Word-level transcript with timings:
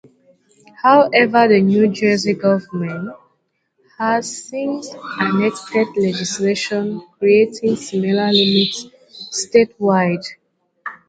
However, 0.81 1.47
the 1.47 1.61
New 1.61 1.87
Jersey 1.89 2.33
government 2.33 3.15
has 3.99 4.47
since 4.47 4.89
enacted 5.19 5.89
legislation 5.95 7.03
creating 7.19 7.75
similar 7.75 8.31
limits 8.31 8.87
statewide. 9.31 10.25